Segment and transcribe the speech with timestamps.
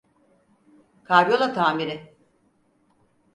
[1.03, 2.15] Karyola tamiri…